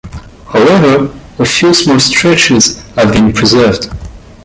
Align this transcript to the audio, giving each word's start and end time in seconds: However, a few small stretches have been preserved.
However, 0.47 1.11
a 1.37 1.45
few 1.45 1.75
small 1.75 1.99
stretches 1.99 2.81
have 2.95 3.13
been 3.13 3.31
preserved. 3.33 3.87